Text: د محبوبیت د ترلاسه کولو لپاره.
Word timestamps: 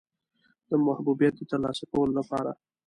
د 0.69 0.71
محبوبیت 0.85 1.33
د 1.37 1.41
ترلاسه 1.51 1.83
کولو 1.91 2.11
لپاره. 2.19 2.51